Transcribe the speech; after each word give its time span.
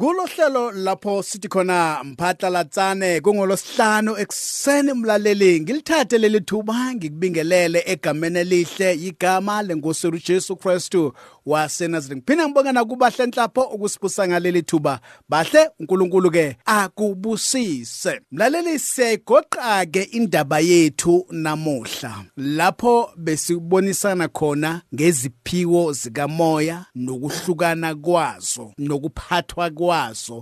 Kulohlelo 0.00 0.70
lapho 0.70 1.22
sithi 1.22 1.48
khona 1.48 2.04
mphatla 2.04 2.50
latsane 2.50 3.20
kungolosihlanu 3.20 4.16
ekseni 4.18 4.92
mlaleli. 4.92 5.60
Ngilithathe 5.60 6.18
leli 6.18 6.40
thuba 6.40 6.94
ngikubingelele 6.94 7.82
egameni 7.86 8.38
elihle 8.38 8.94
igama 8.94 9.62
lenkosi 9.62 10.06
uJesu 10.06 10.56
Kristu 10.56 11.12
waseNazareth 11.46 12.16
ngiphinda 12.16 12.48
ngibonga 12.48 12.72
nakubahle 12.72 13.24
enhlapho 13.24 13.62
ukusibusa 13.62 14.28
ngaleli 14.28 14.62
thuba. 14.62 15.00
Bahle 15.28 15.70
uNkulunkulu 15.80 16.30
ke 16.30 16.56
akubusise. 16.64 18.20
Mlaleli 18.32 18.78
siyayigoqa 18.78 19.86
ke 19.86 20.02
indaba 20.02 20.60
yethu 20.60 21.26
namuhla. 21.30 22.24
Lapho 22.36 23.10
besibonisana 23.16 24.28
khona 24.28 24.82
ngeziphiwo 24.94 25.92
zikamoya 25.92 26.86
nokuhlukana 26.94 27.94
kwazo 27.94 28.72
nokuphathwa 28.78 29.70
kwazo 29.70 29.87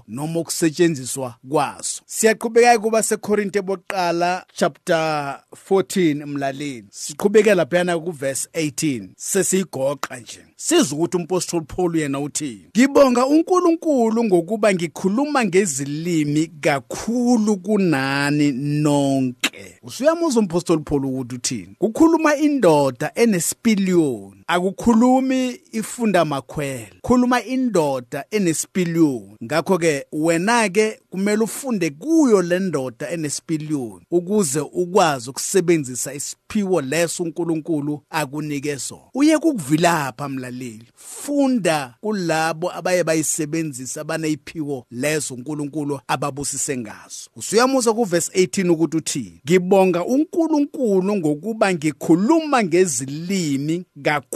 noma 0.08 0.40
ukusetshenziswa 0.40 1.34
kwazo 1.48 2.02
siyaqhubeka 2.06 2.78
kuba 2.78 3.02
seKorinte 3.02 3.62
boqala 3.62 4.44
chapter 4.54 5.42
14 5.70 6.26
mlaleli 6.26 6.84
siqhubekela 6.90 7.66
phana 7.66 7.98
ku 7.98 8.12
verse 8.12 8.48
18 8.54 9.08
sesiyigoqa 9.16 10.16
nje. 10.16 10.40
Sizwa 10.56 10.98
ukuthi 10.98 11.16
umpostoli 11.16 11.64
Paul 11.64 11.96
yena 11.96 12.20
uthini. 12.20 12.68
Ngibonga 12.76 13.26
uNkulunkulu 13.26 14.24
ngokuba 14.24 14.74
ngikhuluma 14.74 15.44
ngezilimi 15.44 16.46
kakhulu 16.60 17.56
kunani 17.56 18.52
nonke. 18.52 19.78
Usuyamuzwa 19.82 20.42
umpostoli 20.42 20.82
Paul 20.82 21.04
ukuthi 21.04 21.34
uthini? 21.34 21.76
Kukhuluma 21.78 22.36
indoda 22.36 23.10
enesipiliyoni. 23.14 24.35
Akukhulumi 24.46 25.60
ifunda 25.72 26.24
makhwela 26.24 26.86
khuluma 27.02 27.44
indoda 27.44 28.24
enesipiliyoni. 28.30 29.36
Ngakho 29.44 29.78
ke 29.78 30.06
wena 30.12 30.68
ke 30.68 31.00
kumele 31.10 31.44
ufunde 31.44 31.90
kuyo 31.90 32.42
le 32.42 32.58
ndoda 32.58 33.10
enesipiliyoni 33.10 34.06
ukuze 34.10 34.60
ukwazi 34.60 35.30
ukusebenzisa 35.30 36.14
isiphiwo 36.14 36.80
leso 36.80 37.22
uNkulunkulu 37.22 38.02
akunike 38.10 38.78
sona. 38.78 39.02
Uye 39.14 39.38
kukuvilapha 39.38 40.28
mlaleli. 40.28 40.88
Funda 40.94 41.94
kulabo 42.00 42.72
abaye 42.72 43.04
bayisebenzisa 43.04 44.00
abaneziphiwo 44.00 44.86
lezo 44.90 45.34
uNkulunkulu 45.34 46.00
ababusise 46.08 46.76
ngazo 46.76 47.30
usuyamuzwa 47.36 47.94
kuverse 47.94 48.46
18 48.46 48.70
ukuthi 48.70 48.96
uthi 48.96 49.40
ngibonga 49.46 50.04
uNkulunkulu 50.04 51.16
ngokuba 51.16 51.74
ngikhuluma 51.74 52.64
ngezilimi 52.64 53.84
kakhulu. 54.02 54.35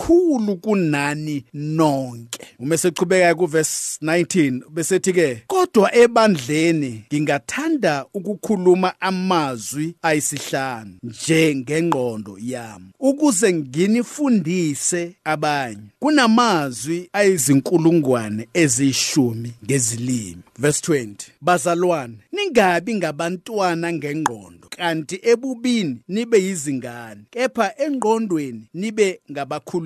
Kunani 0.61 1.45
nonke. 1.55 2.47
Uma 2.59 2.77
seqhubeka 2.77 3.35
kuverse 3.35 3.99
19 4.03 4.63
besethi 4.71 5.13
ke 5.13 5.43
kodwa 5.47 5.95
ebandleni 5.95 7.05
ngingathanda 7.13 8.07
ukukhuluma 8.15 9.01
amazwi 9.01 9.95
ayisihlanu 10.03 10.95
nje 11.03 11.57
ngengqondo 11.57 12.39
yami 12.41 12.87
ukuze 13.01 13.53
nginifundise 13.53 15.13
abanye. 15.25 15.83
Kunamazwi 16.01 17.09
ayizinkulungwane 17.13 18.49
eziyishumi 18.55 19.53
ngezilimi. 19.65 20.43
Verse 20.59 20.93
20 20.93 21.15
bazalwane 21.41 22.15
ningabi 22.33 22.95
ngabantwana 22.95 23.93
ngengqondo 23.93 24.61
kanti 24.81 25.21
ebubini 25.23 25.97
nibe 26.09 26.39
yizingane 26.45 27.21
kepha 27.31 27.79
engqondweni 27.85 28.63
nibe 28.75 29.21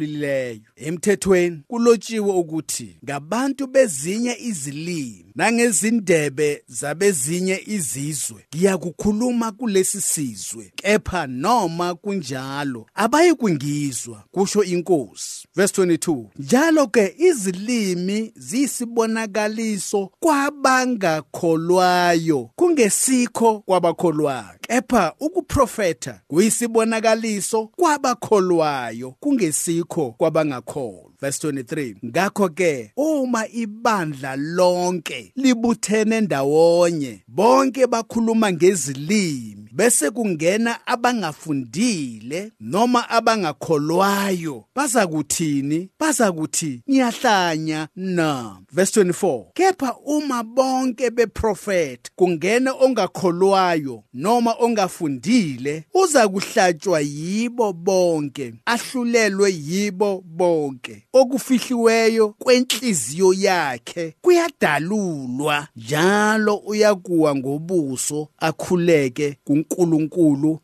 ngabakhulileyo 0.05 0.61
emthethweni 0.77 1.63
kulotshiwe 1.69 2.33
ukuthi 2.33 2.97
ngabantu 3.05 3.67
bezinye 3.67 4.37
izilimi 4.41 5.24
nangezindebe 5.35 6.63
zabezinye 6.69 7.63
izizwe 7.67 8.47
ngiyakukhuluma 8.57 9.53
kulesi 9.53 10.01
sizwe 10.01 10.73
kepha 10.77 11.27
noma 11.27 11.95
kunjalo 11.95 12.87
abayikungizwa 12.95 14.25
kusho 14.33 14.65
inkosi. 14.65 15.49
Verse 15.57 15.83
22 15.83 16.25
njalo 16.39 16.87
ke 16.87 17.15
izilimi 17.19 18.33
ziyisibonakaliso 18.37 20.11
kwabangakholwayo 20.21 22.51
kungesikho 22.57 23.61
kwabakholwayo. 23.61 24.59
Kepha 24.61 25.15
ukuprofetha 25.21 26.21
kuyisibonakaliso 26.29 27.67
kwabakholwayo 27.67 29.11
kungesikho 29.21 30.11
kwabangakholwa. 30.13 31.14
Verse 31.25 31.49
23 31.49 31.95
ngakho 32.05 32.49
ke 32.49 32.93
uma 32.97 33.49
ibandla 33.49 34.37
lonke 34.37 35.33
libuthene 35.37 36.21
ndawonye 36.21 37.23
bonke 37.29 37.87
bakhuluma 37.87 38.53
ngezilimi 38.53 39.64
bese 39.75 40.11
kungena 40.11 40.87
abangafundile 40.87 42.53
noma 42.61 43.11
abangakholwayo. 43.11 44.65
Bazakuthini 44.77 45.89
bazakuthi 46.01 46.83
niyahlanya 46.87 47.89
na? 47.97 48.57
Verse 48.73 49.03
24 49.05 49.45
kepha 49.55 49.97
uma 50.07 50.43
bonke 50.43 51.11
beprofeta 51.11 52.11
kungena 52.17 52.73
ongakholwayo 52.73 54.03
noma 54.15 54.55
ongafundile 54.61 55.85
uza 55.95 56.29
kuhlatshwa 56.29 57.01
yibo 57.01 57.73
bonke 57.73 58.55
ahlulelwe 58.67 59.53
yibo 59.53 60.23
bonke. 60.27 61.03
Okufihliweyo 61.13 62.29
kwenhliziyo 62.29 63.33
yakhe 63.33 64.15
kuyadalulwa 64.21 65.69
njalo 65.77 66.57
uyakuwa 66.57 67.37
ngobuso 67.37 68.29
akhuleke 68.39 69.39
kuNkulunkulu 69.45 69.64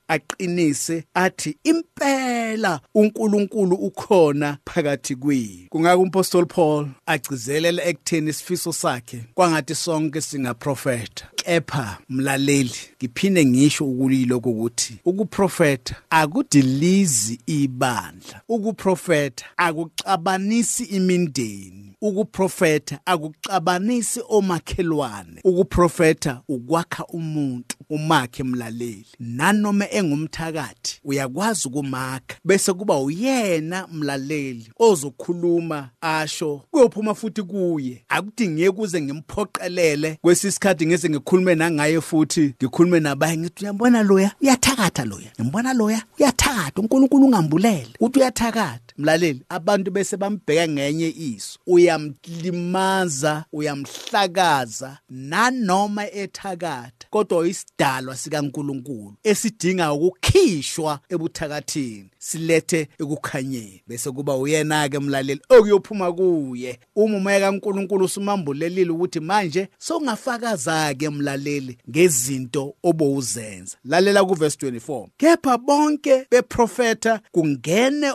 aqinise 0.09 1.05
athi 1.15 1.57
impela 1.65 2.81
uNkulunkulu 2.95 3.77
ukhona 3.77 4.59
phakathi 4.65 5.17
kwethu 5.17 5.69
kungaka 5.71 5.99
umpostoli 5.99 6.47
Paul 6.47 6.89
agcizelela 7.07 7.85
ekutheni 7.85 8.31
isifiso 8.31 8.73
sakhe 8.73 9.25
kwangathi 9.35 9.75
sonke 9.75 10.21
singaprofeta 10.21 11.31
kepha 11.37 11.99
mlaleli 12.09 12.81
ngiphinde 12.97 13.47
ngisho 13.47 13.85
ukuliloko 13.85 14.51
ukuthi 14.51 14.95
ukuprofeta 15.05 15.95
akudilizi 16.11 17.41
ibandla 17.47 18.41
ukuprofeta 18.49 19.45
akucabanisi 19.57 20.85
imindeni. 20.85 21.90
Ukuprofeta 22.01 22.99
akucabanisi 23.07 24.21
omakhelwane. 24.29 25.41
Ukuprofeta 25.45 26.41
ukwakha 26.49 27.05
umuntu 27.07 27.77
umakhe 27.91 28.43
mlaleli. 28.43 29.07
Nanoma 29.21 29.91
engumthakathi 29.91 31.01
uyakwazi 31.05 31.69
ukumakha 31.69 32.37
bese 32.45 32.73
kuba 32.73 32.99
uyena 32.99 33.87
mlaleli 33.93 34.69
ozokhuluma 34.79 35.91
asho 36.01 36.63
kuyophuma 36.71 37.15
futhi 37.15 37.43
kuye. 37.43 38.05
Akudingeki 38.09 38.73
kuze 38.73 39.03
ngimphoqelele 39.03 40.19
kwesisikhathi 40.23 40.87
ngeze 40.87 41.11
ngikhulume 41.11 41.55
nangaye 41.55 42.01
futhi 42.01 42.55
ngikhulume 42.63 43.01
nabanye 43.01 43.37
ngithi 43.37 43.65
uyambona 43.65 44.03
loya? 44.03 44.33
Uyathakatha 44.43 45.05
loya? 45.05 45.31
Ngibona 45.43 45.73
loya? 45.73 46.03
Uyathakatha? 46.19 46.81
uNkulunkulu 46.81 47.25
ungambulele? 47.27 47.89
Uthi 48.01 48.19
uyathakatha. 48.19 48.81
Mlaleli 48.99 49.43
abantu 49.49 49.91
bese 49.91 50.17
bambheka 50.17 50.69
ngenye 50.69 51.09
iso 51.09 51.59
uyamlimaza 51.67 53.45
uyamhlakaza 53.53 54.99
nanoma 55.11 56.11
ethakatha 56.13 57.07
kodwa 57.11 57.49
isidalwa 57.49 58.17
sikaNkuluNkulu 58.17 59.15
esidinga 59.25 59.93
ukukhishwa 59.93 61.01
ebuthakathini 61.09 62.11
silethe 62.21 62.89
ekukhanyeni. 62.99 63.83
Bese 63.89 64.11
kuba 64.11 64.37
uyena 64.37 64.89
ke 64.89 64.99
mlaleli 64.99 65.41
okuyophuma 65.49 66.13
kuye. 66.13 66.79
Uma 66.97 67.17
umoya 67.17 67.41
kaNkuluNkulu 67.41 68.05
usumambulelile 68.05 68.91
ukuthi 68.91 69.21
manje 69.21 69.69
songafakaza 69.79 70.95
ke 70.95 71.11
mlaleli 71.11 71.79
ngezinto 71.91 72.75
obowuzenza. 72.83 73.77
Lalela 73.85 74.25
ku 74.25 74.35
verse 74.35 74.57
24 74.57 75.09
kepha 75.17 75.59
bonke 75.59 76.27
beprofeta 76.31 77.21
kungene 77.33 78.11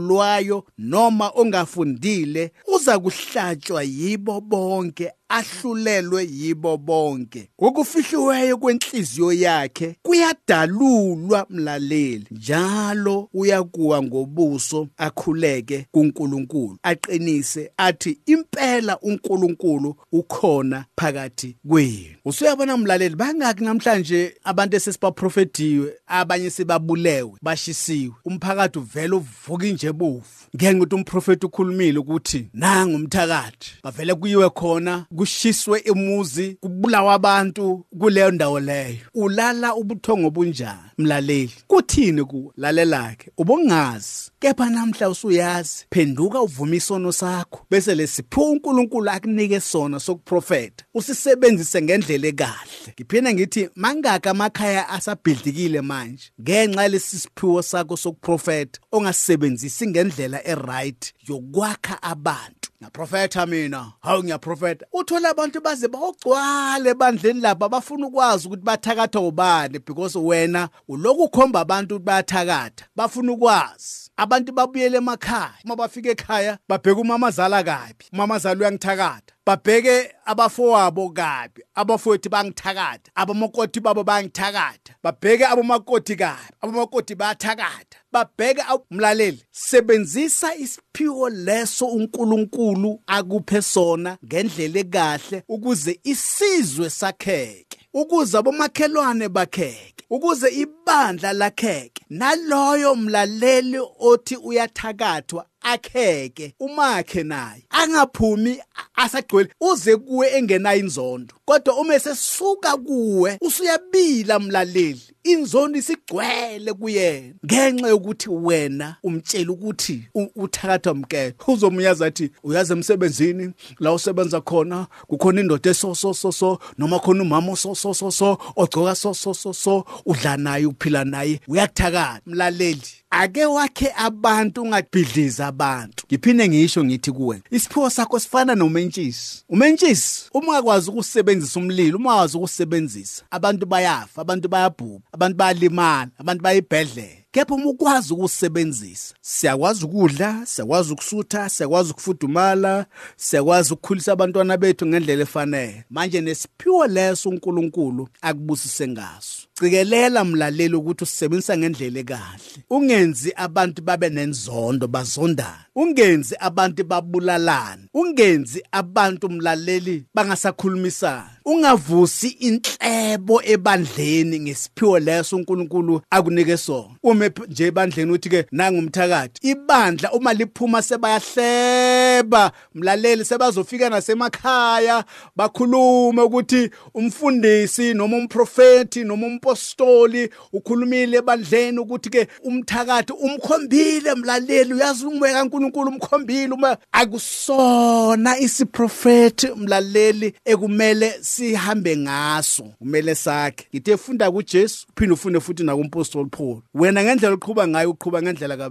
ongakholwayo 0.00 0.64
noma 0.78 1.30
ongafundile 1.34 2.52
uza 2.74 2.98
kuhlatshwa 2.98 3.82
yibo 3.82 4.40
bonke 4.40 5.12
ahlulelwe 5.30 6.28
yibo 6.32 6.76
bonke. 6.76 7.48
Ngokufihliweyo 7.62 8.58
kwenhliziyo 8.58 9.32
yakhe 9.32 9.96
kuyadalulwa 10.02 11.46
mlaleli. 11.50 12.26
Njalo 12.30 13.28
uyakuwa 13.34 14.02
ngobuso 14.02 14.88
akhuleke 14.96 15.86
kuNkulunkulu. 15.90 16.78
Aqinise 16.82 17.70
athi 17.76 18.18
impela 18.26 18.98
uNkulunkulu 19.00 19.96
ukhona 20.12 20.84
phakathi 20.96 21.56
kwenu. 21.68 22.16
Usuyabona 22.24 22.76
mlaleli 22.76 23.16
bangaki 23.16 23.64
namhlanje 23.64 24.34
abantu 24.44 24.76
esesibaprofetiwe 24.76 25.94
abanye 26.06 26.50
sebabulewe 26.50 27.32
bashisiwe. 27.42 28.14
Umphakathi 28.24 28.78
uvela 28.78 29.16
uvuka 29.16 29.66
nje 29.66 29.92
bofu 29.92 30.40
ngenxa 30.56 30.76
ukuthi 30.76 30.94
umprofeti 30.94 31.46
ukhulumile 31.46 31.98
ukuthi 31.98 32.46
nanga 32.54 32.96
umthakathi 32.96 33.72
bavele 33.84 34.14
kuyiwe 34.14 34.50
khona 34.50 35.06
kushiswe 35.20 35.82
emuzi 35.84 36.56
kubulawa 36.60 37.14
abantu 37.14 37.84
kuleyo 37.98 38.30
ndawo 38.30 38.60
leyo. 38.60 38.98
Ulala 39.14 39.74
ubuthongo 39.74 40.26
obunjani 40.26 40.90
mlaleli? 40.98 41.52
Kuthini 41.66 42.24
ku? 42.24 42.52
Lalela 42.56 43.14
ke 43.18 43.30
ubungazi 43.36 44.30
kepha 44.40 44.70
namhla 44.70 45.08
usuyazi 45.10 45.86
phenduka 45.90 46.40
uvume 46.42 46.76
isono 46.76 47.12
sakho 47.12 47.66
bese 47.70 47.94
lesiphiwa 47.94 48.50
uNkulunkulu 48.50 49.10
akunike 49.10 49.60
sona 49.60 50.00
sokuprofeta 50.00 50.84
usisebenzise 50.94 51.82
ngendlela 51.82 52.28
ekahle. 52.28 52.92
Ngiphinde 52.94 53.34
ngithi 53.34 53.68
mangaka 53.76 54.30
amakhaya 54.30 54.88
asabhidlikile 54.88 55.80
manje 55.80 56.32
ngenxa 56.40 56.88
lesiphiwo 56.88 57.62
sakho 57.62 57.96
sokuprofeta 57.96 58.80
ongasebenzisi 58.92 59.86
ngendlela 59.86 60.46
eright 60.46 61.12
yokwakha 61.28 62.02
abantu. 62.02 62.59
Ngaprofetha 62.82 63.46
mina. 63.46 63.92
Hawu 64.00 64.24
ngiyaprofetha 64.24 64.86
uthola 64.92 65.30
abantu 65.30 65.60
baze 65.60 65.88
bawugcwale 65.88 66.90
ebandleni 66.90 67.40
lapha 67.40 67.68
bafuna 67.68 68.06
ukwazi 68.06 68.48
ukuthi 68.48 68.62
bathakatha 68.62 69.20
ubani 69.20 69.78
because 69.78 70.18
wena 70.18 70.68
uloku 70.88 71.22
ukhomba 71.22 71.60
abantu 71.60 71.94
ukuthi 71.94 72.06
bayathakatha. 72.06 72.84
Bafuna 72.96 73.32
ukwazi. 73.32 74.10
Abantu 74.16 74.52
babuyele 74.52 74.96
emakhaya. 74.98 75.54
Uma 75.64 75.76
bafika 75.76 76.10
ekhaya 76.10 76.58
babheka 76.68 77.00
umamazala 77.00 77.62
kabi. 77.62 78.04
Umamazala 78.12 78.60
uyangithakatha. 78.60 79.34
Babheke 79.46 80.14
abafowabo 80.24 81.10
kabi. 81.10 81.62
Abafowethu 81.74 82.30
bangithakatha. 82.30 83.10
Abamakoti 83.14 83.80
babo 83.80 84.04
bangithakatha. 84.04 84.94
Babheke 85.02 85.46
abomakoti 85.46 86.16
kabi. 86.16 86.54
Abomakoti 86.60 87.14
bayathakatha. 87.14 87.99
Babheke 88.12 88.62
umlaleli 88.90 89.42
sebenzisa 89.50 90.54
isiphiwo 90.54 91.28
leso 91.28 91.86
uNkulunkulu 91.86 93.00
akuphe 93.06 93.62
sona 93.62 94.18
ngendlela 94.24 94.80
ekahle 94.80 95.42
ukuze 95.48 96.00
isizwe 96.04 96.90
sakheke 96.90 97.78
ukuze 97.94 98.38
abomakhelwane 98.38 99.28
bakheke 99.28 100.00
ukuze 100.10 100.48
ibandla 100.48 101.32
lakheke. 101.32 102.04
Naloyo 102.10 102.94
mlaleli 102.94 103.78
othi 103.98 104.36
uyathakathwa 104.36 105.46
akheke 105.60 106.54
umakhe 106.60 107.22
naye 107.22 107.64
angaphumi 107.70 108.62
asagcwele 108.94 109.50
uze 109.60 109.96
kuwe 109.96 110.28
engenayo 110.36 110.80
inzondo. 110.80 111.34
Kodwa 111.44 111.76
uma 111.76 111.94
esesuka 111.94 112.76
kuwe 112.76 113.38
usuyabila 113.40 114.38
mlaleli. 114.38 115.02
Inzondo 115.24 115.78
isigcwele 115.78 116.72
kuyena. 116.72 117.34
Ngenxa 117.46 117.88
yokuthi 117.88 118.28
wena 118.30 118.96
umtshela 119.02 119.52
ukuthi 119.52 120.04
uthakatha 120.36 120.94
mkele 120.94 121.34
uzomyaza 121.48 122.06
athi 122.06 122.30
uyazi 122.42 122.72
emsebenzini 122.72 123.52
la 123.78 123.92
usebenza 123.92 124.40
khona 124.40 124.86
kukhona 125.06 125.40
indoda 125.40 125.70
eso 125.70 125.94
so 125.94 126.14
so 126.14 126.58
noma 126.78 126.98
khona 126.98 127.22
umama 127.22 127.56
so 127.56 127.74
so 127.74 127.94
so 127.94 128.10
so 128.10 128.38
ogcoka 128.56 128.94
so 128.94 129.14
so 129.14 129.34
so 129.34 129.52
so 129.52 129.84
udla 130.06 130.36
naye 130.36 130.66
uphila 130.66 131.04
naye 131.04 131.40
uyakuthakatha. 131.48 132.20
Mlaleli 132.26 132.82
ake 133.10 133.44
wakhe 133.44 133.92
abantu 133.96 134.62
ungabhidliza 134.62 135.46
abantu. 135.46 136.04
Ngiphinde 136.06 136.48
ngisho 136.48 136.84
ngithi 136.84 137.12
kuwena 137.12 137.42
isiphiwo 137.50 137.90
sakho 137.90 138.18
sifana 138.18 138.54
nomentshisi. 138.54 139.44
Umentshisi 139.48 140.24
uma 140.34 140.48
ungakwazi 140.48 140.90
ukusebenzisa 140.90 141.60
umlilo 141.60 141.98
uma 141.98 142.16
wazi 142.16 142.36
ukusebenzisa 142.36 143.24
abantu 143.30 143.66
bayafa 143.66 144.20
abantu 144.22 144.48
bayabhubha. 144.48 145.04
Abantu 145.12 145.36
bayalimala 145.38 146.10
abantu 146.18 146.42
bayibhedlela. 146.42 147.19
Kepha 147.32 147.54
uma 147.54 147.66
ukwazi 147.66 148.12
ukusebenzisa 148.12 149.14
siyakwazi 149.20 149.84
ukudla 149.84 150.46
siyakwazi 150.46 150.92
ukusutha 150.92 151.48
siyakwazi 151.48 151.90
ukufudumala 151.90 152.86
siyakwazi 153.16 153.72
ukukhulisa 153.72 154.12
abantwana 154.12 154.56
bethu 154.56 154.86
ngendlela 154.86 155.22
efanele. 155.22 155.84
Manje 155.90 156.20
nesiphiwo 156.20 156.86
leso 156.86 157.28
uNkulunkulu 157.28 158.08
akubusise 158.20 158.88
ngaso. 158.88 159.46
Cikelela 159.54 160.24
mlaleli 160.24 160.74
ukuthi 160.74 161.04
usebenzisa 161.04 161.58
ngendlela 161.58 162.00
ekahle. 162.00 162.64
Ungenzi 162.70 163.32
abantu 163.36 163.82
babe 163.82 164.08
nenzondo 164.08 164.88
bazondana 164.88 165.64
ungenzi 165.74 166.34
abantu 166.38 166.84
babulalane. 166.84 167.82
Ungenzi 167.94 168.62
abantu 168.72 169.28
mlaleli 169.28 170.04
bangasakhulumisana 170.14 171.30
ungavusi 171.44 172.28
inhlebo 172.28 173.42
ebandleni 173.44 174.40
ngesiphiwo 174.40 174.98
leso 174.98 175.36
uNkulunkulu 175.36 176.02
akunike 176.10 176.56
sona. 176.56 176.94
Ume 177.20 177.30
nje 177.48 177.66
ebandleni 177.66 178.12
uthi 178.12 178.28
ke 178.28 178.46
nangumthakathi. 178.52 179.48
Ibandla 179.50 180.12
uma 180.12 180.32
liphuma 180.34 180.82
sebayahleba. 180.82 182.52
Mlaleli 182.74 183.24
sebazofika 183.24 183.90
nasemakhaya 183.90 185.04
bakhulume 185.36 186.22
ukuthi 186.22 186.70
umfundisi 186.94 187.94
noma 187.94 188.16
umprofeti 188.16 189.04
noma 189.04 189.26
umpostoli 189.26 190.30
ukhulumile 190.52 191.18
ebandleni 191.18 191.78
ukuthi 191.78 192.10
ke 192.10 192.28
umthakathi 192.44 193.12
umkhombile 193.12 194.14
mlaleli 194.14 194.74
uyazi 194.74 195.06
umbeka 195.06 195.42
uNkulunkulu 195.42 195.88
umkhombile 195.88 196.54
uma 196.54 196.76
akusona 196.92 198.38
isiprofeti 198.38 199.48
mlaleli 199.56 200.34
ekumele 200.44 201.18
sihambe 201.20 201.96
ngaso. 201.96 202.64
Kumele 202.78 203.14
sakhe. 203.14 203.66
Ngithe 203.74 203.96
funda 203.96 204.30
kuJesu 204.30 204.86
uphinde 204.90 205.14
ufunde 205.14 205.40
futhi 205.40 205.62
nakumpostoli 205.64 206.30
Paul. 206.30 206.62
Wena 206.74 207.02
ngendlela 207.10 207.34
oqhubha 207.34 207.68
ngayo 207.68 207.90
uqhubha 207.90 208.22
ngendlela 208.22 208.70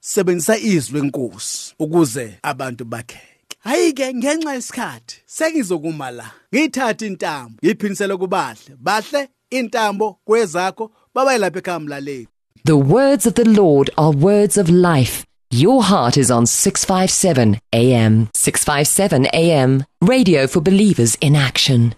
sebenzisa 0.00 0.58
izwi 0.58 1.00
ukuze 1.78 2.38
abantu 2.42 2.84
bakheke. 2.84 3.38
Hayike 3.64 4.14
ngenxa 4.14 4.54
yesikhathi 4.54 5.22
sengizokuma 5.26 6.10
la. 6.10 6.30
Ngithatha 6.54 7.06
intambo 7.06 7.58
ngiphinisele 7.64 8.16
kubahle. 8.16 8.76
Bahle 8.78 9.28
intambo 9.50 10.18
kwezakho 10.24 10.90
The 12.64 12.76
words 12.76 13.26
of 13.26 13.34
the 13.34 13.44
Lord 13.44 13.90
are 13.96 14.12
words 14.12 14.56
of 14.56 14.68
life. 14.68 15.24
Your 15.50 15.82
heart 15.82 16.16
is 16.16 16.30
on 16.30 16.46
657 16.46 17.58
AM 17.72 18.28
657 18.34 19.26
AM 19.32 19.84
radio 20.02 20.46
for 20.46 20.60
believers 20.60 21.16
in 21.20 21.34
action 21.34 21.94